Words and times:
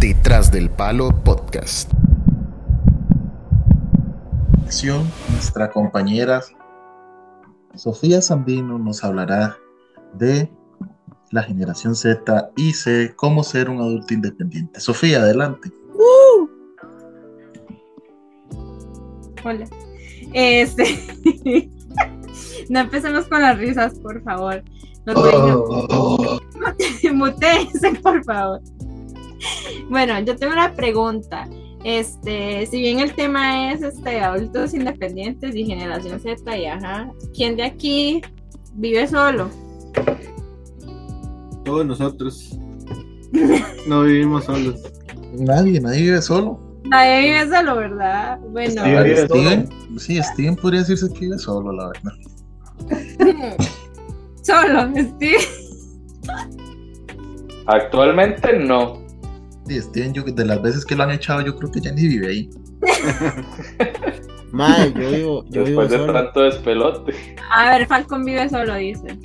Detrás 0.00 0.52
del 0.52 0.68
Palo 0.68 1.08
Podcast. 1.24 1.92
Nuestra 5.30 5.70
compañera 5.70 6.42
Sofía 7.74 8.20
Sandino 8.20 8.78
nos 8.78 9.02
hablará 9.02 9.56
de 10.14 10.50
la 11.30 11.42
generación 11.42 11.94
Z 11.94 12.50
y 12.56 12.72
sé 12.72 13.14
cómo 13.16 13.42
ser 13.42 13.70
un 13.70 13.80
adulto 13.80 14.12
independiente. 14.12 14.80
Sofía, 14.80 15.18
adelante. 15.18 15.70
Hola. 19.44 19.66
Este. 20.34 20.84
no 22.68 22.80
empecemos 22.80 23.26
con 23.26 23.40
las 23.40 23.58
risas, 23.58 23.98
por 24.00 24.22
favor. 24.22 24.62
No 25.06 25.14
Oh. 25.14 26.38
Mutéense, 27.14 27.92
por 28.02 28.24
favor. 28.24 28.60
Bueno, 29.88 30.18
yo 30.20 30.36
tengo 30.36 30.52
una 30.52 30.72
pregunta. 30.74 31.48
Este, 31.84 32.66
si 32.66 32.80
bien 32.80 32.98
el 32.98 33.14
tema 33.14 33.72
es 33.72 33.82
este 33.82 34.20
adultos 34.20 34.74
independientes 34.74 35.54
y 35.54 35.64
generación 35.64 36.18
Z 36.18 36.56
y 36.56 36.66
ajá, 36.66 37.12
¿quién 37.32 37.54
de 37.56 37.62
aquí 37.62 38.20
vive 38.74 39.06
solo? 39.06 39.48
Todos 41.64 41.86
nosotros 41.86 42.58
no 43.86 44.02
vivimos 44.02 44.44
solos. 44.44 44.82
Nadie, 45.38 45.80
nadie 45.80 46.02
vive 46.02 46.22
solo. 46.22 46.60
Nadie 46.84 47.20
vive 47.20 47.56
solo, 47.56 47.76
¿verdad? 47.76 48.38
Bueno, 48.50 48.84
vive 48.84 49.26
Steven, 49.26 49.68
sí, 49.98 50.20
Steven 50.22 50.56
podría 50.56 50.80
decirse 50.80 51.12
que 51.12 51.20
vive 51.20 51.38
solo, 51.38 51.72
la 51.72 51.88
verdad. 51.88 52.12
solo, 54.42 54.92
Steve. 54.96 55.38
Actualmente 57.66 58.58
no. 58.58 59.05
Sí, 59.66 59.80
Steven, 59.80 60.12
yo, 60.14 60.22
de 60.22 60.44
las 60.44 60.62
veces 60.62 60.84
que 60.84 60.94
lo 60.94 61.02
han 61.02 61.10
echado, 61.10 61.40
yo 61.40 61.56
creo 61.56 61.70
que 61.70 61.80
ya 61.80 61.90
ni 61.92 62.06
vive 62.06 62.28
ahí. 62.28 62.50
Mae, 64.52 64.92
yo 64.94 65.10
vivo, 65.10 65.44
yo 65.50 65.64
vivo 65.64 65.82
Después 65.82 65.90
de 65.90 65.96
solo. 65.98 66.12
tanto 66.12 66.40
despelote. 66.42 67.14
A 67.50 67.70
ver, 67.70 67.86
Falcon 67.86 68.24
vive 68.24 68.48
solo, 68.48 68.74
dice. 68.76 69.18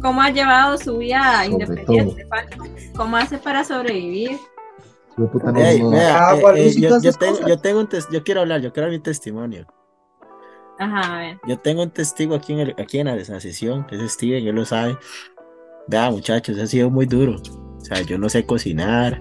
¿Cómo 0.00 0.22
ha 0.22 0.30
llevado 0.30 0.78
su 0.78 0.98
vida 0.98 1.42
Sobre 1.44 1.46
independiente, 1.52 2.26
Falcon? 2.28 2.68
¿Cómo 2.96 3.16
hace 3.16 3.38
para 3.38 3.64
sobrevivir? 3.64 4.38
Yo, 5.18 5.30
puta, 5.30 5.50
no- 5.50 5.60
Ey, 5.60 5.82
no- 5.82 5.90
vea, 5.90 6.28
Ah, 6.30 6.36
eh, 6.36 6.40
¿cuál 6.40 6.56
eh, 6.58 6.66
es? 6.66 6.76
yo, 6.76 6.88
Todas 6.88 7.02
yo 7.02 7.08
esas 7.10 7.18
tengo, 7.18 7.32
cosas. 7.32 7.48
yo 7.48 7.58
tengo 7.58 7.80
un 7.80 7.88
tes- 7.88 8.08
yo 8.12 8.22
quiero 8.22 8.40
hablar, 8.42 8.60
yo 8.60 8.72
quiero 8.72 8.88
dar 8.88 8.96
mi 8.96 9.02
testimonio. 9.02 9.66
Ajá, 10.78 11.14
a 11.16 11.18
ver. 11.18 11.38
Yo 11.48 11.58
tengo 11.58 11.82
un 11.82 11.90
testigo 11.90 12.34
aquí 12.34 12.52
en, 12.52 12.58
el- 12.60 12.74
aquí 12.78 12.98
en 12.98 13.06
la, 13.06 13.14
en 13.14 13.24
la 13.32 13.40
sesión, 13.40 13.86
que 13.86 13.96
es 13.96 14.12
Steven, 14.12 14.46
él 14.46 14.54
lo 14.54 14.64
sabe. 14.64 14.96
Vea, 15.88 16.10
muchachos, 16.10 16.58
ha 16.58 16.66
sido 16.66 16.90
muy 16.90 17.06
duro. 17.06 17.36
O 17.78 17.80
sea, 17.80 18.00
yo 18.02 18.16
no 18.18 18.28
sé 18.28 18.44
cocinar. 18.44 19.20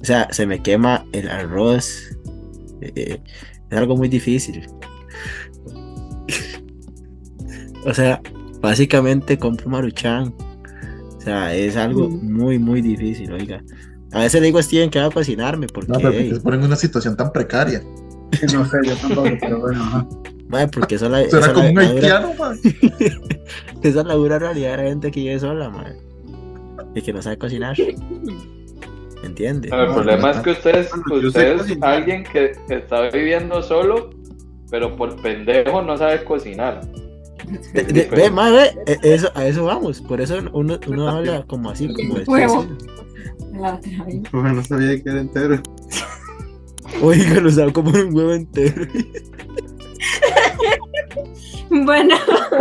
O 0.00 0.04
sea, 0.04 0.28
se 0.32 0.46
me 0.46 0.62
quema 0.62 1.04
el 1.12 1.28
arroz. 1.28 2.16
eh, 2.80 3.20
es 3.70 3.76
algo 3.78 3.96
muy 3.96 4.08
difícil. 4.08 4.66
o 7.84 7.94
sea, 7.94 8.20
básicamente 8.60 9.38
compro 9.38 9.68
maruchan. 9.70 10.34
O 11.16 11.20
sea, 11.20 11.54
es 11.54 11.76
algo 11.76 12.08
muy, 12.08 12.58
muy 12.58 12.80
difícil, 12.80 13.32
oiga. 13.32 13.62
A 14.12 14.20
veces 14.20 14.40
le 14.40 14.46
digo 14.46 14.58
a 14.58 14.62
Steven 14.62 14.88
que 14.88 14.98
va 15.00 15.06
a 15.06 15.10
cocinarme 15.10 15.66
porque, 15.66 15.92
No, 15.92 15.98
pero 15.98 16.42
ponen 16.42 16.60
en 16.60 16.66
una 16.66 16.76
situación 16.76 17.16
tan 17.16 17.32
precaria. 17.32 17.82
No 18.54 18.64
sé, 18.66 18.78
yo 18.84 18.96
tampoco, 18.96 19.28
pero 19.40 19.60
bueno. 19.60 19.82
ajá. 19.82 20.08
mae, 20.48 20.68
porque 20.68 20.94
eso 20.94 21.08
la, 21.08 21.28
Será 21.28 21.40
esa 21.46 21.52
como 21.52 21.64
la- 21.66 21.70
un 21.72 21.78
haitiano, 21.78 22.34
man. 22.34 22.58
Esa 23.82 24.00
es 24.00 24.06
la 24.06 24.14
dura 24.14 24.38
realidad 24.38 24.72
de 24.72 24.76
la 24.84 24.88
gente 24.90 25.10
que 25.10 25.20
vive 25.20 25.38
sola, 25.40 25.68
madre. 25.68 25.96
Y 26.94 27.02
que 27.02 27.12
no 27.12 27.20
sabe 27.20 27.36
cocinar. 27.36 27.76
¿Entiende? 29.28 29.68
No, 29.68 29.82
el 29.82 29.92
problema 29.94 30.30
es 30.30 30.38
que 30.38 30.50
ustedes, 30.50 30.90
Bueno, 31.08 31.28
ustedes, 31.28 31.76
alguien 31.82 32.24
que 32.24 32.52
está 32.70 33.08
viviendo 33.10 33.62
solo, 33.62 34.10
pero 34.70 34.96
por 34.96 35.14
pendejo 35.20 35.82
no 35.82 35.96
sabe 35.96 36.24
cocinar. 36.24 36.80
De- 37.72 37.82
de- 37.82 38.04
ve, 38.10 38.30
madre, 38.30 38.72
ve, 38.86 38.98
e- 39.02 39.14
eso, 39.14 39.30
a 39.34 39.46
eso 39.46 39.64
vamos. 39.64 40.00
Por 40.02 40.20
eso 40.20 40.38
uno, 40.52 40.78
uno 40.86 41.08
habla 41.08 41.44
como 41.46 41.70
así, 41.70 41.92
como 41.92 42.14
de 42.18 42.24
Huevo. 42.24 42.66
La 43.58 43.74
otra 43.74 44.04
vez. 44.04 44.22
Bueno, 44.32 44.52
no 44.54 44.62
sabía 44.64 45.02
que 45.02 45.08
era 45.10 45.20
entero. 45.20 45.60
Oiga, 47.02 47.40
lo 47.40 47.50
sabe 47.50 47.72
como 47.72 47.90
un 47.90 48.14
huevo 48.14 48.32
entero. 48.32 48.86
Bueno, 51.70 52.14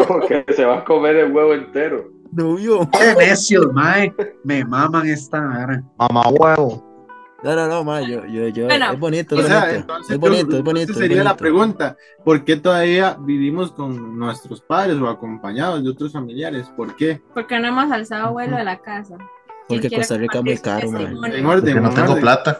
Como 0.05 0.27
que 0.27 0.43
se 0.53 0.65
va 0.65 0.79
a 0.79 0.83
comer 0.83 1.15
el 1.15 1.31
huevo 1.31 1.53
entero. 1.53 2.11
No 2.31 2.55
vio. 2.55 2.89
¡Qué 2.91 3.15
necios, 3.17 3.71
mae! 3.73 4.13
Me 4.43 4.63
maman 4.65 5.07
esta 5.07 5.39
vara. 5.41 5.83
Mamá 5.97 6.27
huevo. 6.29 6.83
No, 7.43 7.55
no, 7.55 7.67
no, 7.67 7.83
madre, 7.83 8.07
yo, 8.09 8.25
yo, 8.25 8.47
yo, 8.47 8.65
Bueno, 8.65 8.91
es 8.93 8.99
bonito, 8.99 9.35
O 9.35 9.41
sea, 9.43 9.59
bonito. 9.59 9.75
entonces, 9.79 10.11
Es 10.11 10.19
bonito, 10.19 10.49
yo- 10.51 10.57
es 10.57 10.63
bonito. 10.63 10.81
entonces 10.81 11.03
es 11.03 11.07
sería 11.09 11.23
la 11.23 11.37
pregunta: 11.37 11.95
¿por 12.25 12.43
qué 12.43 12.55
todavía 12.57 13.15
vivimos 13.19 13.71
con 13.71 14.17
nuestros 14.17 14.59
padres 14.61 14.97
o 14.97 15.07
acompañados 15.07 15.83
de 15.83 15.89
otros 15.91 16.11
familiares? 16.13 16.67
¿Por 16.75 16.95
qué? 16.95 17.21
porque 17.35 17.59
no 17.59 17.67
hemos 17.67 17.91
alzado 17.91 18.33
vuelo 18.33 18.57
de 18.57 18.63
la 18.63 18.79
casa. 18.79 19.17
¿Quién 19.67 19.81
Porque 19.81 19.95
Costa 19.95 20.17
Rica 20.17 20.39
es 20.39 20.43
muy 20.45 20.57
caro, 20.57 20.79
testimonio? 20.89 21.25
En 21.25 21.45
orden, 21.45 21.61
Porque 21.61 21.81
no 21.81 21.89
en 21.89 21.93
tengo 21.95 22.09
orden. 22.11 22.21
plata. 22.21 22.59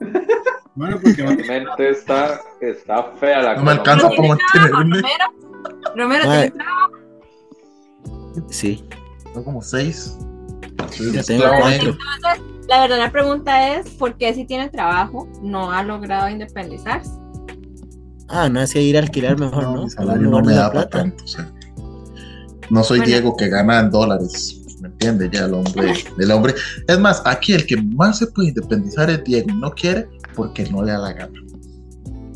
Bueno, 0.74 0.98
porque 1.02 1.22
no 1.22 1.30
Realmente 1.32 1.90
está, 1.90 2.40
está 2.60 3.02
fea 3.20 3.42
la 3.42 3.56
No 3.56 3.62
me 3.62 3.72
economía. 3.72 3.72
alcanza 3.92 4.08
¿Tiene 4.08 4.16
para 4.16 4.28
mantenerme. 4.70 4.96
Romero? 5.02 5.94
Romero, 5.94 6.24
Mae. 6.26 6.50
¿tiene 6.50 6.64
trabajo? 6.64 6.92
Sí, 8.50 8.84
Son 9.34 9.44
como 9.44 9.62
seis. 9.62 10.16
Tengo 11.26 11.44
cuatro. 11.44 11.68
negro. 11.68 11.90
Entonces, 12.16 12.42
la 12.68 12.80
verdadera 12.80 13.10
pregunta 13.12 13.76
es, 13.76 13.88
¿por 13.90 14.16
qué 14.16 14.34
si 14.34 14.44
tiene 14.44 14.68
trabajo 14.68 15.28
no 15.42 15.70
ha 15.72 15.82
logrado 15.82 16.28
independizarse? 16.28 17.10
Ah, 18.28 18.48
no, 18.48 18.60
es 18.62 18.72
que 18.72 18.80
ir 18.82 18.96
a 18.96 19.00
alquilar 19.00 19.38
mejor, 19.38 19.64
¿no? 19.64 19.72
Mi 19.74 19.80
No, 19.82 19.90
salario 19.90 20.28
no 20.30 20.40
me 20.42 20.52
da 20.52 20.62
la 20.64 20.68
para 20.68 20.80
plata. 20.88 20.98
tanto. 20.98 21.24
o 21.24 21.26
sea, 21.26 21.52
no 22.70 22.82
soy 22.82 22.98
Bueno. 23.00 23.10
Diego 23.10 23.36
que 23.36 23.48
gana 23.48 23.80
en 23.80 23.90
dólares. 23.90 24.58
¿Me 24.80 24.88
entiendes? 24.88 25.30
Ya 25.30 25.44
el 25.44 25.54
hombre, 25.54 25.92
el 26.18 26.30
hombre. 26.30 26.54
Es 26.88 26.98
más, 26.98 27.22
aquí 27.24 27.52
el 27.52 27.66
que 27.66 27.76
más 27.76 28.18
se 28.18 28.26
puede 28.28 28.48
independizar 28.48 29.08
es 29.10 29.22
Diego. 29.24 29.48
y 29.50 29.54
No 29.60 29.70
quiere 29.72 30.08
porque 30.34 30.64
no 30.70 30.82
le 30.82 30.92
da 30.92 30.98
la 30.98 31.12
gana. 31.12 31.38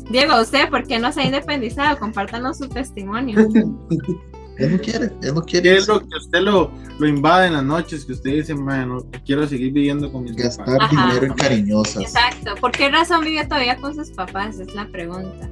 Diego, 0.09 0.39
¿usted 0.41 0.69
por 0.69 0.85
qué 0.87 0.99
no 0.99 1.11
se 1.11 1.21
ha 1.21 1.25
independizado? 1.25 1.97
Compártanos 1.99 2.57
su 2.59 2.69
testimonio. 2.69 3.49
Él 4.59 4.71
no 4.71 4.79
quiere, 4.79 5.11
él 5.21 5.33
no 5.35 5.41
quiere. 5.41 5.69
¿Qué 5.69 5.77
es 5.77 5.87
lo 5.87 5.99
que 5.99 6.15
usted 6.17 6.39
lo, 6.41 6.71
lo 6.99 7.07
invade 7.07 7.47
en 7.47 7.53
las 7.53 7.63
noches? 7.63 8.05
Que 8.05 8.13
usted 8.13 8.31
dice, 8.31 8.53
bueno, 8.53 9.05
quiero 9.25 9.47
seguir 9.47 9.71
viviendo 9.71 10.11
con 10.11 10.23
mis 10.23 10.35
Gastar 10.35 10.65
papás. 10.65 10.89
Ajá. 10.91 11.07
dinero 11.07 11.25
en 11.27 11.33
cariñosas. 11.33 12.01
Exacto. 12.03 12.55
¿Por 12.59 12.71
qué 12.71 12.89
razón 12.89 13.23
vive 13.23 13.43
todavía 13.45 13.77
con 13.77 13.93
sus 13.95 14.09
papás? 14.11 14.59
Es 14.59 14.73
la 14.73 14.87
pregunta. 14.87 15.49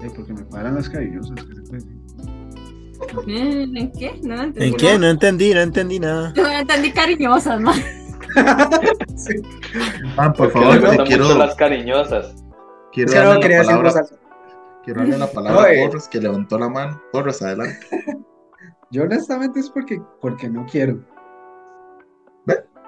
Sí, 0.00 0.08
porque 0.14 0.32
me 0.32 0.42
paran 0.42 0.74
las 0.74 0.88
cariñosas. 0.88 1.32
que 1.46 1.54
se 1.54 1.62
puede 1.62 1.72
decir. 1.72 2.02
Mm, 3.26 3.76
¿En 3.76 3.92
qué? 3.92 4.20
No 4.22 4.42
entendí. 4.42 4.68
¿En 4.68 4.74
qué? 4.76 4.98
No 4.98 5.06
entendí, 5.08 5.54
no 5.54 5.60
entendí 5.60 5.98
nada. 6.00 6.32
Yo 6.36 6.46
entendí 6.46 6.92
cariñosas, 6.92 7.60
¿no? 7.60 7.72
Ah, 10.16 10.32
por 10.32 10.52
Porque 10.52 10.66
favor, 10.78 10.96
te 10.96 11.04
quiero, 11.04 11.36
las 11.36 11.54
cariñosas. 11.54 12.34
quiero 12.92 13.10
Es 13.12 13.18
que 13.18 13.24
no 13.24 13.40
quería 13.40 13.62
la 13.62 13.62
decir 13.64 13.82
cosas. 13.82 14.14
Quiero 14.84 15.00
darle 15.00 15.18
la 15.18 15.30
palabra 15.30 15.62
a. 15.62 15.86
Porras, 15.86 16.08
que 16.08 16.20
levantó 16.20 16.58
la 16.58 16.68
mano. 16.68 17.00
Porras, 17.12 17.42
adelante. 17.42 17.78
Yo 18.90 19.04
honestamente 19.04 19.60
es 19.60 19.70
porque, 19.70 20.00
porque 20.20 20.48
no 20.48 20.66
quiero. 20.66 21.02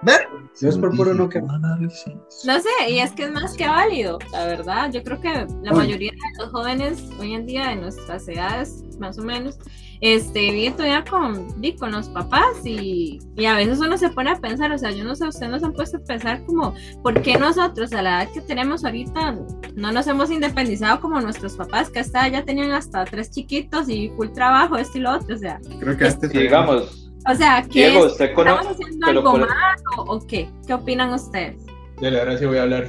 ¿Ve? 0.03 0.12
Yo 0.60 0.69
es 0.69 0.77
por 0.77 0.94
puro 0.94 1.15
no 1.15 1.31
análisis. 1.50 2.15
No 2.44 2.60
sé, 2.60 2.91
y 2.91 2.99
es 2.99 3.12
que 3.12 3.25
es 3.25 3.33
más 3.33 3.56
que 3.56 3.66
válido, 3.66 4.19
la 4.33 4.44
verdad. 4.44 4.93
Yo 4.93 5.03
creo 5.03 5.19
que 5.19 5.47
la 5.62 5.72
mayoría 5.72 6.10
de 6.10 6.44
los 6.44 6.53
jóvenes 6.53 7.09
hoy 7.19 7.33
en 7.33 7.47
día, 7.47 7.69
de 7.69 7.77
nuestras 7.77 8.28
edades, 8.28 8.84
más 8.99 9.19
o 9.19 9.22
menos, 9.22 9.59
este, 10.00 10.50
viven 10.50 10.75
todavía 10.75 11.05
con, 11.05 11.60
di, 11.60 11.75
con 11.77 11.93
los 11.93 12.09
papás 12.09 12.65
y, 12.65 13.19
y 13.37 13.44
a 13.47 13.55
veces 13.56 13.78
uno 13.81 13.97
se 13.97 14.10
pone 14.10 14.31
a 14.31 14.37
pensar, 14.37 14.71
o 14.72 14.78
sea, 14.78 14.91
yo 14.91 15.04
no 15.04 15.15
sé, 15.15 15.27
ustedes 15.28 15.51
nos 15.51 15.63
han 15.63 15.72
puesto 15.72 15.97
a 15.98 16.01
pensar 16.01 16.45
como, 16.45 16.74
¿por 17.03 17.22
qué 17.22 17.39
nosotros 17.39 17.92
a 17.92 18.03
la 18.03 18.22
edad 18.24 18.33
que 18.33 18.41
tenemos 18.42 18.84
ahorita 18.84 19.36
no 19.77 19.92
nos 19.92 20.07
hemos 20.07 20.30
independizado 20.30 21.01
como 21.01 21.21
nuestros 21.21 21.54
papás, 21.54 21.91
que 21.91 22.01
hasta 22.01 22.28
ya 22.28 22.45
tenían 22.45 22.72
hasta 22.72 23.04
tres 23.04 23.30
chiquitos 23.30 23.89
y 23.89 24.10
full 24.16 24.28
trabajo, 24.34 24.77
esto 24.77 24.98
y 24.98 25.01
lo 25.03 25.13
otro, 25.16 25.34
o 25.34 25.39
sea, 25.39 25.59
Creo 25.80 25.97
que 25.97 26.07
este 26.07 26.27
Y 26.33 26.42
digamos, 26.42 27.10
o 27.27 27.34
sea, 27.34 27.63
¿qué 27.63 27.89
Diego, 27.89 28.07
es? 28.07 28.21
¿Estamos 28.21 28.66
haciendo 28.66 29.07
pero 29.07 29.19
algo 29.21 29.30
por- 29.33 29.41
mal 29.48 29.77
o, 29.97 30.03
o 30.16 30.27
qué? 30.27 30.51
¿Qué 30.66 30.74
opinan 30.74 31.13
ustedes? 31.15 31.57
Dale, 32.03 32.19
ahora 32.19 32.36
sí 32.36 32.45
voy 32.45 32.59
a 32.59 32.63
hablar. 32.65 32.89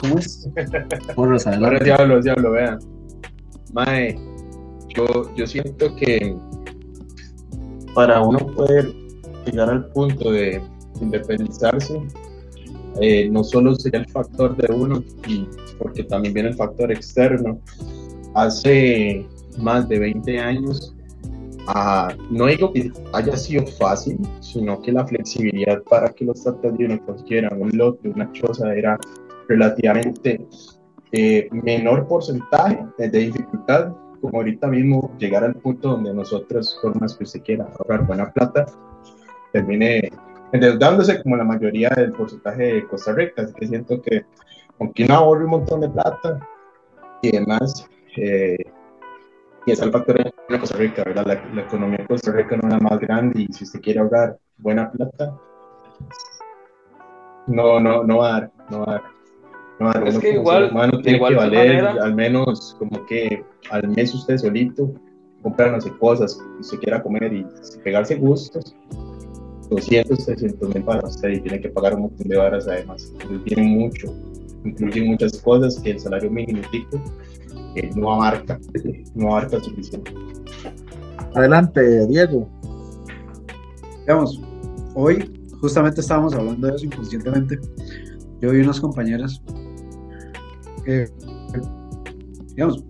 ¿Cómo 0.00 0.18
es? 0.18 0.48
Porras, 1.14 1.46
Ahora 1.46 1.58
adelante. 1.76 1.84
sí 1.84 1.90
hablo, 1.92 2.22
sí 2.22 2.28
hablo, 2.30 2.50
vean. 2.52 2.78
Mae, 3.72 4.18
yo, 4.94 5.34
yo 5.34 5.46
siento 5.46 5.94
que 5.96 6.36
para 7.94 8.22
uno 8.22 8.38
poder 8.38 8.92
llegar 9.46 9.70
al 9.70 9.86
punto 9.88 10.30
de 10.30 10.62
independizarse, 11.00 12.00
eh, 13.00 13.28
no 13.30 13.44
solo 13.44 13.74
sería 13.74 14.00
el 14.00 14.08
factor 14.08 14.56
de 14.56 14.72
uno, 14.72 15.02
porque 15.78 16.04
también 16.04 16.34
viene 16.34 16.50
el 16.50 16.54
factor 16.54 16.92
externo. 16.92 17.60
Hace 18.34 19.26
más 19.58 19.88
de 19.88 19.98
20 19.98 20.38
años 20.38 20.94
no 22.30 22.46
digo 22.46 22.72
que 22.72 22.90
haya 23.12 23.36
sido 23.36 23.66
fácil, 23.66 24.18
sino 24.40 24.80
que 24.82 24.92
la 24.92 25.06
flexibilidad 25.06 25.82
para 25.84 26.08
que 26.08 26.24
los 26.24 26.42
tatas 26.42 26.76
de 26.76 26.86
uno 26.86 27.06
consiguieran 27.06 27.60
un 27.60 27.70
lote, 27.76 28.08
una 28.08 28.30
choza, 28.32 28.74
era 28.74 28.98
relativamente 29.48 30.46
eh, 31.12 31.48
menor 31.52 32.06
porcentaje 32.08 32.84
de 32.98 33.08
dificultad, 33.08 33.92
como 34.20 34.38
ahorita 34.38 34.66
mismo 34.68 35.14
llegar 35.18 35.44
al 35.44 35.54
punto 35.54 35.90
donde 35.90 36.14
nosotros, 36.14 36.78
por 36.82 37.00
más 37.00 37.16
que 37.16 37.24
usted 37.24 37.42
quiera 37.42 37.66
ahorrar 37.78 38.06
buena 38.06 38.30
plata, 38.32 38.66
termine 39.52 40.10
endeudándose 40.52 41.22
como 41.22 41.36
la 41.36 41.44
mayoría 41.44 41.90
del 41.90 42.12
porcentaje 42.12 42.74
de 42.74 42.86
Costa 42.86 43.12
Rica. 43.12 43.42
Así 43.42 43.54
que 43.54 43.66
siento 43.66 44.00
que, 44.02 44.24
aunque 44.78 45.04
uno 45.04 45.14
ahorre 45.14 45.44
un 45.44 45.50
montón 45.50 45.80
de 45.80 45.88
plata 45.88 46.40
y 47.22 47.32
demás, 47.32 47.88
eh, 48.16 48.58
y 49.66 49.72
es 49.72 49.80
el 49.80 49.92
factor 49.92 50.22
de 50.48 50.58
Costa 50.58 50.76
Rica, 50.76 51.04
¿verdad? 51.04 51.26
La, 51.26 51.54
la, 51.54 51.62
economía 51.62 51.98
de 51.98 52.06
Costa 52.06 52.32
Rica 52.32 52.56
no 52.56 52.68
es 52.68 52.74
la 52.74 52.80
más 52.80 52.98
grande 52.98 53.42
y 53.42 53.52
si 53.52 53.64
usted 53.64 53.80
quiere 53.80 54.00
ahorrar 54.00 54.38
buena 54.58 54.90
plata, 54.90 55.38
no, 57.46 57.80
no, 57.80 58.04
no 58.04 58.18
va 58.18 58.28
a 58.28 58.32
dar, 58.32 58.52
no 58.70 58.78
va 58.80 58.84
a 58.84 58.92
dar. 58.92 59.19
Dar. 59.80 60.06
Es 60.06 60.18
que 60.18 60.34
igual- 60.34 60.70
tiene 61.02 61.18
que 61.18 61.34
valer 61.34 61.82
manera- 61.82 62.04
al 62.04 62.14
menos 62.14 62.76
como 62.78 63.04
que 63.06 63.42
al 63.70 63.88
mes 63.88 64.14
usted 64.14 64.36
solito 64.36 64.92
comprar 65.42 65.72
no 65.72 65.80
sé 65.80 65.90
cosas 65.98 66.34
que 66.34 66.60
usted 66.60 66.78
quiera 66.80 67.02
comer 67.02 67.32
y 67.32 67.46
pegarse 67.82 68.16
gustos 68.16 68.76
200, 69.70 70.26
300 70.26 70.74
mil 70.74 70.84
para 70.84 71.06
usted 71.06 71.28
y 71.30 71.40
tiene 71.40 71.60
que 71.60 71.68
pagar 71.70 71.94
un 71.94 72.02
montón 72.02 72.28
de 72.28 72.36
horas 72.36 72.66
además. 72.68 73.10
Entonces 73.12 73.44
tiene 73.44 73.62
mucho, 73.62 74.14
incluyen 74.64 75.06
muchas 75.12 75.40
cosas 75.40 75.78
que 75.80 75.92
el 75.92 76.00
salario 76.00 76.30
mínimo 76.30 76.60
tico, 76.70 77.00
eh, 77.76 77.88
no 77.96 78.12
abarca, 78.14 78.58
no 79.14 79.28
abarca 79.30 79.60
suficiente. 79.60 80.12
Adelante, 81.34 82.06
Diego. 82.08 82.48
Digamos, 84.00 84.42
hoy 84.94 85.32
justamente 85.60 86.00
estábamos 86.00 86.34
hablando 86.34 86.66
de 86.66 86.74
eso 86.74 86.86
inconscientemente. 86.86 87.58
Yo 88.40 88.50
vi 88.50 88.60
unas 88.60 88.80
compañeras 88.80 89.40
digamos, 92.48 92.84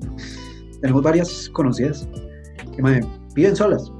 tenemos 0.80 1.02
varias 1.02 1.48
conocidas 1.50 2.08
que 2.74 2.82
viven 3.34 3.56
solas 3.56 3.92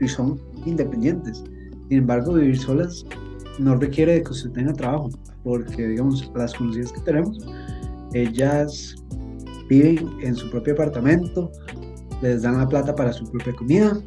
y 0.00 0.08
son 0.08 0.40
independientes. 0.66 1.44
Sin 1.88 1.98
embargo, 1.98 2.34
vivir 2.34 2.58
solas 2.58 3.04
no 3.58 3.76
requiere 3.76 4.14
de 4.14 4.22
que 4.22 4.30
usted 4.30 4.50
tenga 4.50 4.72
trabajo, 4.72 5.10
porque, 5.42 5.88
digamos, 5.88 6.30
las 6.34 6.54
conocidas 6.54 6.92
que 6.92 7.00
tenemos, 7.00 7.38
ellas 8.12 8.96
viven 9.68 10.08
en 10.22 10.34
su 10.34 10.50
propio 10.50 10.74
apartamento, 10.74 11.50
les 12.22 12.42
dan 12.42 12.58
la 12.58 12.68
plata 12.68 12.94
para 12.94 13.12
su 13.12 13.24
propia 13.30 13.54
comida, 13.54 14.00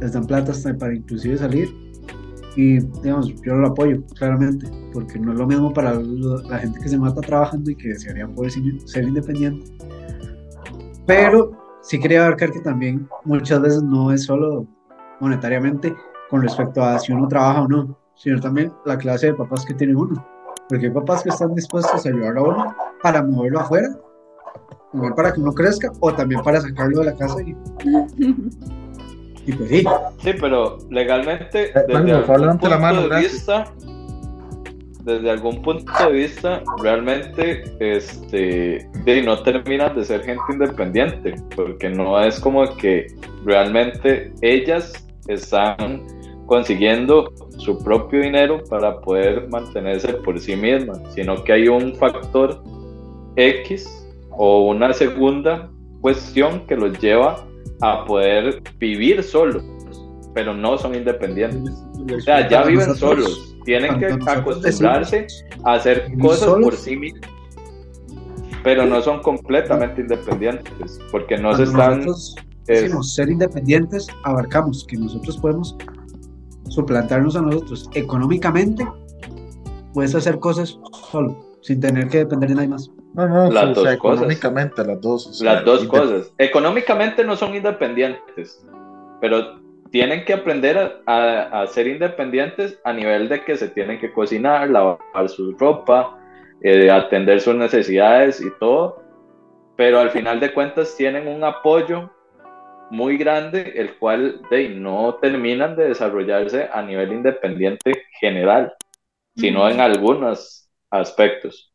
les 0.00 0.12
dan 0.12 0.26
plata 0.26 0.52
hasta 0.52 0.76
para 0.76 0.94
inclusive 0.94 1.38
salir 1.38 1.83
y 2.56 2.78
digamos 3.02 3.34
yo 3.42 3.54
lo 3.56 3.68
apoyo 3.68 4.02
claramente 4.16 4.70
porque 4.92 5.18
no 5.18 5.32
es 5.32 5.38
lo 5.38 5.46
mismo 5.46 5.72
para 5.72 5.94
la 5.94 6.58
gente 6.58 6.80
que 6.80 6.88
se 6.88 6.98
mata 6.98 7.20
trabajando 7.20 7.70
y 7.70 7.76
que 7.76 7.88
desearía 7.88 8.28
poder 8.28 8.52
ser, 8.86 9.04
independiente. 9.04 9.70
Pero 11.06 11.52
sí 11.82 11.98
quería 11.98 12.24
abarcar 12.24 12.52
que 12.52 12.60
también 12.60 13.08
muchas 13.24 13.60
veces 13.60 13.82
no 13.82 14.12
es 14.12 14.24
solo 14.24 14.66
monetariamente 15.20 15.94
con 16.30 16.42
respecto 16.42 16.82
a 16.82 16.98
si 16.98 17.12
uno 17.12 17.28
trabaja 17.28 17.62
o 17.62 17.68
no 17.68 17.98
sino 18.16 18.40
también 18.40 18.72
la 18.84 18.96
clase 18.96 19.26
de 19.26 19.34
papás 19.34 19.64
que 19.64 19.74
tiene 19.74 19.94
uno. 19.94 20.24
Porque 20.68 20.86
hay 20.86 20.92
papás 20.92 21.24
que 21.24 21.30
están 21.30 21.54
dispuestos 21.54 22.06
a 22.06 22.08
ayudar 22.08 22.38
a 22.38 22.42
uno 22.42 22.74
para 23.02 23.22
moverlo 23.22 23.60
afuera 23.60 23.88
para 25.16 25.32
que 25.32 25.40
uno 25.40 25.52
crezca 25.52 25.92
o 26.00 26.12
también 26.14 26.42
para 26.42 26.60
sacarlo 26.60 27.00
de 27.00 27.06
la 27.06 27.14
casa 27.14 27.36
y, 27.42 27.56
y 29.46 29.52
pues 29.52 29.68
sí 29.68 29.84
Sí, 30.22 30.30
pero 30.40 30.78
legalmente, 30.90 31.70
Eh, 31.70 31.72
desde 31.86 31.94
algún 32.12 32.40
levante 32.40 32.68
la 32.68 32.76
punto 32.76 32.78
mano, 32.80 33.02
de 33.02 33.08
gracias. 33.08 33.32
vista, 33.32 33.64
desde 35.04 35.30
algún 35.30 35.62
punto 35.62 35.92
de 36.06 36.12
vista, 36.12 36.62
realmente, 36.82 37.64
este, 37.80 38.88
de, 39.04 39.22
no 39.22 39.42
terminan 39.42 39.94
de 39.94 40.04
ser 40.04 40.22
gente 40.22 40.42
independiente, 40.50 41.34
porque 41.54 41.90
no 41.90 42.18
es 42.20 42.40
como 42.40 42.64
que 42.76 43.06
realmente 43.44 44.32
ellas 44.40 44.92
están 45.28 46.02
consiguiendo 46.46 47.32
su 47.58 47.82
propio 47.82 48.20
dinero 48.20 48.62
para 48.68 49.00
poder 49.00 49.48
mantenerse 49.48 50.08
por 50.14 50.38
sí 50.40 50.56
mismas, 50.56 51.00
sino 51.14 51.42
que 51.44 51.52
hay 51.52 51.68
un 51.68 51.94
factor 51.96 52.62
X 53.36 53.88
o 54.30 54.68
una 54.68 54.92
segunda 54.92 55.70
cuestión 56.00 56.66
que 56.66 56.76
los 56.76 56.98
lleva 57.00 57.46
a 57.80 58.04
poder 58.04 58.62
vivir 58.78 59.22
solos, 59.22 59.62
pero 60.34 60.54
no 60.54 60.78
son 60.78 60.94
independientes. 60.94 61.72
O 62.14 62.20
sea, 62.20 62.48
ya 62.48 62.62
viven 62.64 62.88
nosotros- 62.88 63.24
solos, 63.24 63.56
tienen 63.64 63.98
que 63.98 64.06
acostumbrarse 64.06 65.26
decimos 65.26 65.64
a 65.64 65.74
hacer 65.74 66.12
cosas 66.18 66.40
solos, 66.40 66.64
por 66.64 66.76
sí 66.76 66.96
mismos, 66.96 67.22
pero 68.62 68.86
no 68.86 69.00
son 69.02 69.20
completamente 69.22 70.00
independientes, 70.02 70.98
porque 71.10 71.36
no 71.38 71.54
se 71.56 71.64
están... 71.64 71.98
nosotros 72.00 72.36
es- 72.66 72.82
decimos 72.82 73.14
ser 73.14 73.28
independientes, 73.30 74.06
abarcamos 74.24 74.84
que 74.86 74.96
nosotros 74.96 75.36
podemos 75.38 75.76
suplantarnos 76.68 77.36
a 77.36 77.42
nosotros 77.42 77.88
económicamente, 77.94 78.86
puedes 79.92 80.14
hacer 80.14 80.38
cosas 80.38 80.78
solo, 81.10 81.54
sin 81.62 81.80
tener 81.80 82.08
que 82.08 82.18
depender 82.18 82.48
de 82.50 82.54
nadie 82.56 82.68
más. 82.68 82.90
No, 83.14 83.28
no, 83.28 83.50
Las 83.50 83.50
o 83.50 83.56
sea, 83.56 83.64
dos 83.66 83.76
cosas. 83.76 83.94
económicamente 83.96 84.84
las 84.84 85.00
dos. 85.00 85.26
o 85.28 85.32
sea, 85.32 85.54
Las 85.54 85.64
dos 85.64 85.84
cosas. 85.84 86.32
Económicamente 86.38 87.24
no 87.24 87.36
son 87.36 87.54
independientes, 87.54 88.66
pero 89.20 89.60
tienen 89.90 90.24
que 90.24 90.32
aprender 90.32 90.76
a, 90.78 91.00
a- 91.06 91.62
a 91.62 91.66
ser 91.68 91.86
independientes 91.86 92.80
a 92.84 92.92
nivel 92.92 93.28
de 93.28 93.44
que 93.44 93.56
se 93.56 93.68
tienen 93.68 94.00
que 94.00 94.12
cocinar, 94.12 94.68
lavar 94.68 94.98
su 95.28 95.52
ropa, 95.52 96.18
eh, 96.62 96.90
atender 96.90 97.40
sus 97.40 97.54
necesidades 97.54 98.40
y 98.40 98.50
todo. 98.58 99.02
Pero 99.76 100.00
al 100.00 100.10
final 100.10 100.40
de 100.40 100.52
cuentas 100.52 100.96
tienen 100.96 101.28
un 101.28 101.44
apoyo 101.44 102.10
muy 102.90 103.16
grande, 103.16 103.72
el 103.76 103.96
cual 103.98 104.40
de, 104.50 104.68
no 104.68 105.14
terminan 105.22 105.74
de 105.76 105.88
desarrollarse 105.88 106.68
a 106.72 106.82
nivel 106.82 107.12
independiente 107.12 108.02
general, 108.20 108.72
sino 109.36 109.68
en 109.68 109.80
algunos 109.80 110.68
aspectos. 110.90 111.72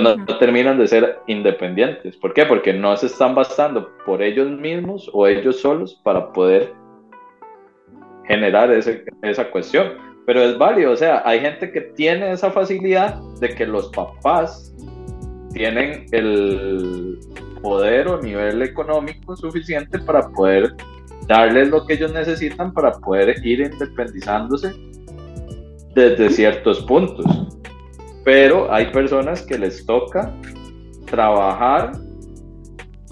No, 0.00 0.24
terminan 0.38 0.78
de 0.78 0.86
ser 0.86 1.18
independientes. 1.26 2.16
¿Por 2.16 2.32
qué? 2.34 2.46
Porque 2.46 2.72
no 2.72 2.96
se 2.96 3.06
están 3.06 3.34
bastando 3.34 3.90
por 4.06 4.22
ellos 4.22 4.50
mismos 4.50 5.10
o 5.12 5.26
ellos 5.26 5.60
solos 5.60 6.00
para 6.02 6.32
poder 6.32 6.72
generar 8.26 8.70
esa 8.70 9.50
cuestión. 9.50 9.92
Pero 10.24 10.40
es 10.40 10.56
válido, 10.56 10.92
o 10.92 10.96
sea, 10.96 11.22
hay 11.24 11.40
gente 11.40 11.72
que 11.72 11.80
tiene 11.80 12.30
esa 12.32 12.50
facilidad 12.50 13.20
de 13.40 13.48
que 13.48 13.66
los 13.66 13.88
papás 13.88 14.72
tienen 15.52 16.06
el 16.12 17.18
poder 17.60 18.08
o 18.08 18.20
nivel 18.20 18.62
económico 18.62 19.36
suficiente 19.36 19.98
para 19.98 20.28
poder 20.30 20.74
darles 21.26 21.70
lo 21.70 21.84
que 21.86 21.94
ellos 21.94 22.12
necesitan 22.12 22.72
para 22.72 22.92
poder 22.92 23.34
ir 23.44 23.60
independizándose 23.60 24.72
desde 25.94 26.30
ciertos 26.30 26.80
puntos. 26.82 27.26
Pero 28.24 28.72
hay 28.72 28.92
personas 28.92 29.42
que 29.42 29.58
les 29.58 29.84
toca 29.84 30.32
trabajar 31.06 31.92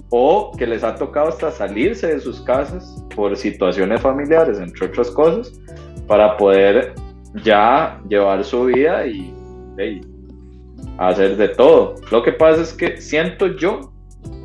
o 0.09 0.51
que 0.57 0.67
les 0.67 0.83
ha 0.83 0.95
tocado 0.95 1.29
hasta 1.29 1.51
salirse 1.51 2.07
de 2.07 2.19
sus 2.19 2.41
casas 2.41 3.03
por 3.15 3.35
situaciones 3.35 4.01
familiares, 4.01 4.59
entre 4.59 4.87
otras 4.87 5.09
cosas, 5.11 5.53
para 6.07 6.35
poder 6.37 6.93
ya 7.43 8.01
llevar 8.09 8.43
su 8.43 8.65
vida 8.65 9.07
y, 9.07 9.33
hacer 10.97 11.37
de 11.37 11.47
todo. 11.49 11.95
Lo 12.11 12.21
que 12.21 12.33
pasa 12.33 12.61
es 12.61 12.73
que 12.73 12.99
siento 12.99 13.47
yo 13.55 13.91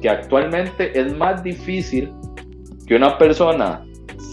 que 0.01 0.09
actualmente 0.09 0.99
es 0.99 1.15
más 1.17 1.43
difícil 1.43 2.11
que 2.87 2.95
una 2.95 3.19
persona 3.19 3.85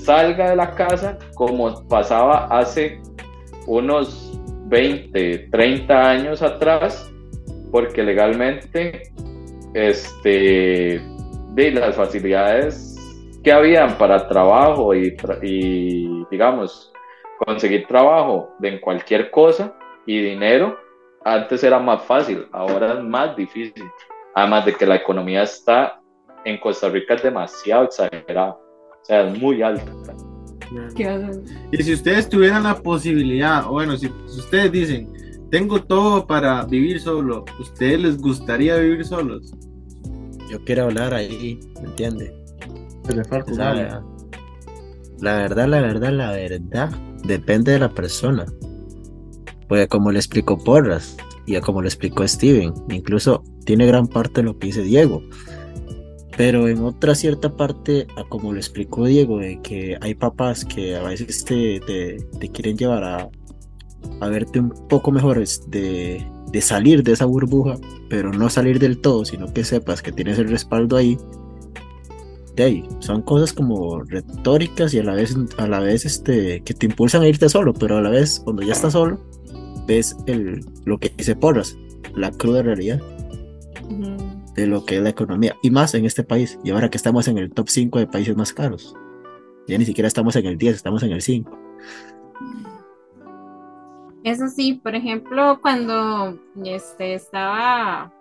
salga 0.05 0.51
de 0.51 0.55
la 0.55 0.71
casa 0.71 1.17
como 1.35 1.85
pasaba 1.87 2.45
hace 2.47 3.01
unos 3.67 4.32
20, 4.65 5.49
30 5.49 6.09
años 6.09 6.41
atrás, 6.41 7.11
porque 7.71 8.03
legalmente 8.03 9.03
este, 9.73 11.01
de 11.53 11.71
las 11.71 11.95
facilidades 11.95 12.95
que 13.43 13.51
habían 13.51 13.97
para 13.97 14.27
trabajo 14.27 14.95
y, 14.95 15.15
digamos, 16.31 16.91
conseguir 17.45 17.85
trabajo 17.87 18.49
en 18.61 18.79
cualquier 18.79 19.29
cosa 19.31 19.75
y 20.05 20.21
dinero, 20.21 20.77
antes 21.25 21.63
era 21.63 21.79
más 21.79 22.03
fácil, 22.03 22.47
ahora 22.51 22.93
es 22.93 23.03
más 23.03 23.35
difícil. 23.35 23.83
Además 24.35 24.65
de 24.65 24.73
que 24.73 24.85
la 24.85 24.95
economía 24.95 25.43
está 25.43 25.99
en 26.45 26.57
Costa 26.59 26.89
Rica 26.89 27.13
es 27.15 27.23
demasiado 27.23 27.85
exagerada, 27.85 28.51
o 28.51 29.05
sea, 29.05 29.27
es 29.27 29.39
muy 29.39 29.61
alta. 29.61 29.91
Y 31.71 31.83
si 31.83 31.93
ustedes 31.93 32.29
tuvieran 32.29 32.63
la 32.63 32.81
posibilidad, 32.81 33.65
o 33.67 33.71
bueno, 33.71 33.97
si, 33.97 34.07
si 34.27 34.39
ustedes 34.39 34.71
dicen, 34.71 35.09
tengo 35.49 35.81
todo 35.83 36.25
para 36.25 36.65
vivir 36.65 36.99
solo, 36.99 37.45
¿ustedes 37.59 37.99
les 37.99 38.17
gustaría 38.17 38.75
vivir 38.77 39.05
solos? 39.05 39.53
Yo 40.49 40.63
quiero 40.65 40.83
hablar 40.83 41.13
ahí, 41.13 41.59
¿me 41.81 41.89
entiende? 41.89 42.33
Falta 43.29 43.51
Esa- 43.51 43.71
alma. 43.71 44.05
La 45.19 45.35
verdad, 45.37 45.67
la 45.67 45.81
verdad, 45.81 46.11
la 46.11 46.31
verdad, 46.31 46.91
depende 47.23 47.71
de 47.71 47.79
la 47.79 47.89
persona. 47.89 48.45
Porque 49.67 49.87
como 49.87 50.11
le 50.11 50.19
explicó 50.19 50.57
Porras 50.57 51.15
y 51.45 51.59
como 51.61 51.81
le 51.81 51.87
explicó 51.87 52.27
Steven, 52.27 52.73
incluso 52.89 53.43
tiene 53.65 53.85
gran 53.85 54.07
parte 54.07 54.41
de 54.41 54.43
lo 54.47 54.57
que 54.57 54.67
dice 54.67 54.81
Diego. 54.81 55.21
Pero 56.35 56.67
en 56.67 56.79
otra 56.79 57.13
cierta 57.13 57.55
parte, 57.55 58.07
a 58.17 58.23
como 58.23 58.53
lo 58.53 58.57
explicó 58.57 59.05
Diego, 59.05 59.39
de 59.39 59.61
que 59.61 59.97
hay 60.01 60.15
papás 60.15 60.65
que 60.65 60.95
a 60.95 61.03
veces 61.03 61.45
te, 61.45 61.79
te, 61.79 62.49
quieren 62.49 62.77
llevar 62.77 63.03
a, 63.03 63.29
a 64.19 64.27
verte 64.29 64.59
un 64.59 64.69
poco 64.87 65.11
mejor 65.11 65.39
es 65.39 65.61
de, 65.69 66.25
de 66.51 66.61
salir 66.61 67.03
de 67.03 67.11
esa 67.11 67.25
burbuja, 67.25 67.77
pero 68.09 68.31
no 68.31 68.49
salir 68.49 68.79
del 68.79 68.99
todo, 68.99 69.25
sino 69.25 69.53
que 69.53 69.63
sepas 69.63 70.01
que 70.01 70.11
tienes 70.11 70.39
el 70.39 70.49
respaldo 70.49 70.97
ahí. 70.97 71.17
De 72.55 72.63
ahí, 72.63 72.83
son 72.99 73.23
cosas 73.23 73.53
como 73.53 74.03
retóricas 74.03 74.93
y 74.93 74.99
a 74.99 75.03
la 75.03 75.13
vez, 75.13 75.35
a 75.57 75.67
la 75.67 75.79
vez 75.79 76.05
este, 76.05 76.61
que 76.61 76.73
te 76.73 76.85
impulsan 76.85 77.23
a 77.23 77.27
irte 77.27 77.49
solo, 77.49 77.73
pero 77.73 77.97
a 77.97 78.01
la 78.01 78.09
vez, 78.09 78.41
cuando 78.43 78.61
ya 78.61 78.73
estás 78.73 78.93
solo, 78.93 79.19
ves 79.87 80.15
el, 80.27 80.65
lo 80.85 80.99
que 80.99 81.11
dice 81.15 81.35
Porras, 81.35 81.75
la 82.15 82.31
cruda 82.31 82.61
realidad. 82.61 83.01
De 84.55 84.67
lo 84.67 84.85
que 84.85 84.97
es 84.97 85.01
la 85.01 85.09
economía, 85.09 85.55
y 85.61 85.71
más 85.71 85.93
en 85.95 86.05
este 86.05 86.23
país, 86.23 86.59
y 86.63 86.71
ahora 86.71 86.89
que 86.89 86.97
estamos 86.97 87.27
en 87.27 87.37
el 87.37 87.51
top 87.51 87.69
5 87.69 87.99
de 87.99 88.07
países 88.07 88.35
más 88.35 88.53
caros. 88.53 88.95
Ya 89.67 89.77
ni 89.77 89.85
siquiera 89.85 90.07
estamos 90.07 90.35
en 90.35 90.45
el 90.45 90.57
10, 90.57 90.75
estamos 90.75 91.03
en 91.03 91.11
el 91.11 91.21
5. 91.21 91.59
Eso 94.23 94.47
sí, 94.47 94.73
por 94.81 94.95
ejemplo, 94.95 95.59
cuando 95.61 96.39
este, 96.63 97.13
estaba 97.13 98.11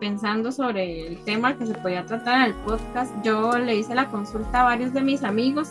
pensando 0.00 0.50
sobre 0.50 1.06
el 1.06 1.22
tema 1.22 1.56
que 1.56 1.66
se 1.66 1.74
podía 1.74 2.04
tratar 2.04 2.38
en 2.38 2.42
el 2.46 2.54
podcast, 2.64 3.12
yo 3.22 3.56
le 3.56 3.76
hice 3.76 3.94
la 3.94 4.08
consulta 4.08 4.62
a 4.62 4.64
varios 4.64 4.92
de 4.92 5.02
mis 5.02 5.22
amigos. 5.22 5.70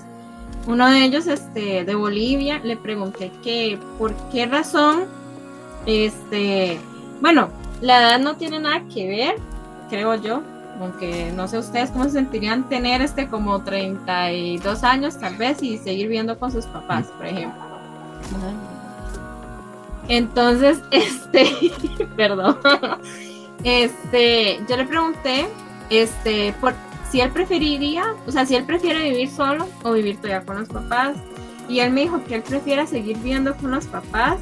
Uno 0.68 0.90
de 0.90 1.04
ellos, 1.04 1.28
este, 1.28 1.84
de 1.84 1.96
Bolivia, 1.96 2.60
le 2.60 2.78
pregunté 2.78 3.32
que 3.44 3.78
por 3.98 4.14
qué 4.32 4.46
razón, 4.46 5.06
este, 5.86 6.80
bueno, 7.20 7.50
la 7.82 8.00
edad 8.00 8.20
no 8.20 8.38
tiene 8.38 8.60
nada 8.60 8.86
que 8.88 9.08
ver, 9.10 9.36
creo 9.92 10.16
yo, 10.16 10.42
aunque 10.80 11.32
no 11.36 11.48
sé 11.48 11.60
ustedes 11.60 11.92
cómo 11.92 12.06
se 12.06 12.12
sentirían 12.12 12.68
tener 12.70 13.02
este 13.02 13.28
como 13.28 13.62
32 13.62 14.84
años 14.84 15.20
tal 15.20 15.36
vez 15.36 15.62
y 15.62 15.78
seguir 15.78 16.08
viviendo 16.08 16.40
con 16.40 16.52
sus 16.52 16.66
papás, 16.66 17.08
por 17.18 17.28
ejemplo. 17.28 17.62
Entonces, 20.08 20.80
este, 20.92 21.46
perdón, 22.16 22.58
este, 23.64 24.60
yo 24.68 24.78
le 24.78 24.86
pregunté, 24.86 25.48
este, 25.90 26.56
por 26.62 26.74
si 27.12 27.20
él 27.20 27.30
preferiría, 27.32 28.16
o 28.26 28.32
sea, 28.32 28.46
si 28.46 28.56
él 28.56 28.64
prefiere 28.64 29.04
vivir 29.10 29.30
solo 29.30 29.68
o 29.84 29.92
vivir 29.92 30.16
todavía 30.16 30.46
con 30.46 30.58
los 30.60 30.70
papás. 30.70 31.18
Y 31.68 31.80
él 31.80 31.92
me 31.92 32.02
dijo 32.02 32.24
que 32.26 32.36
él 32.36 32.42
prefiere 32.42 32.88
seguir 32.88 33.18
viviendo 33.18 33.56
con 33.56 33.72
los 33.72 33.86
papás 33.86 34.40